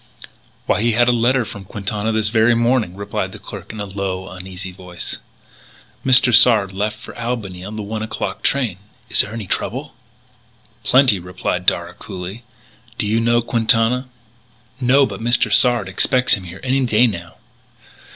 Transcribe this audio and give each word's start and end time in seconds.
"Why, 0.65 0.81
he 0.81 0.93
had 0.93 1.07
a 1.07 1.11
letter 1.11 1.45
from 1.45 1.63
Quintana 1.63 2.11
this 2.11 2.29
very 2.29 2.55
morning," 2.55 2.95
replied 2.95 3.33
the 3.33 3.37
clerk 3.37 3.71
in 3.71 3.79
a 3.79 3.85
low, 3.85 4.27
uneasy 4.29 4.71
voice. 4.71 5.19
"Mr. 6.03 6.33
Sard 6.33 6.73
left 6.73 6.97
for 6.97 7.15
Albany 7.15 7.63
on 7.63 7.75
the 7.75 7.83
one 7.83 8.01
o'clock 8.01 8.41
train. 8.41 8.77
Is 9.11 9.21
there 9.21 9.31
any 9.31 9.45
trouble?" 9.45 9.93
"Plenty," 10.83 11.19
replied 11.19 11.67
Darragh 11.67 11.99
coolly; 11.99 12.41
"do 12.97 13.05
you 13.05 13.19
know 13.21 13.43
Quintana?" 13.43 14.07
"No. 14.79 15.05
But 15.05 15.21
Mr. 15.21 15.53
Sard 15.53 15.87
expects 15.87 16.33
him 16.33 16.45
here 16.45 16.59
any 16.63 16.83
day 16.83 17.05
now." 17.05 17.35